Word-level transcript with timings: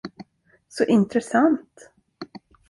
Så 0.67 0.83
intressant. 0.85 1.91